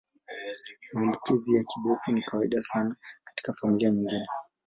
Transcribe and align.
Maambukizi 0.93 1.55
ya 1.55 1.63
kibofu 1.63 2.11
ni 2.11 2.21
ya 2.21 2.27
kawaida 2.27 2.61
sana 2.61 2.95
katika 3.25 3.53
familia 3.53 3.91
nyingine. 3.91 4.27